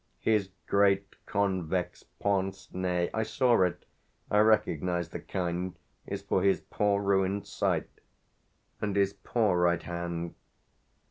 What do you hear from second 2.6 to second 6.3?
nez I saw it, I recognised the kind is